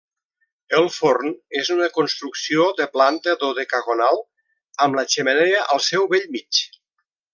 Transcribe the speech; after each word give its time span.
El 0.77 0.87
forn 0.93 1.33
és 1.59 1.67
una 1.75 1.89
construcció 1.97 2.65
de 2.79 2.87
planta 2.95 3.35
dodecagonal 3.43 4.23
amb 4.87 4.99
la 5.01 5.05
xemeneia 5.17 5.61
al 5.77 5.85
seu 5.91 6.09
bell 6.15 6.27
mig. 6.39 6.65